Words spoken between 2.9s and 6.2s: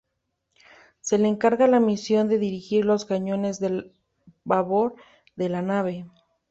cañones de babor de la nave.